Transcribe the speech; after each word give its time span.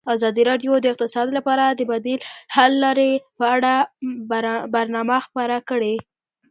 ازادي 0.15 0.43
راډیو 0.49 0.71
د 0.81 0.85
اقتصاد 0.93 1.27
لپاره 1.37 1.63
د 1.69 1.81
بدیل 1.91 2.19
حل 2.55 2.71
لارې 2.83 3.11
په 3.37 3.45
اړه 3.55 3.73
برنامه 4.73 5.17
خپاره 5.25 5.57
کړې. 5.69 5.95